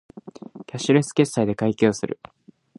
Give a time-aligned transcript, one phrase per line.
[0.65, 2.19] キャッシュレス決済で会計をする